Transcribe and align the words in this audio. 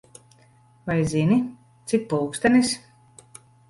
Vai 0.87 0.95
zini, 1.13 1.39
cik 1.87 2.09
pulkstenis? 2.11 2.77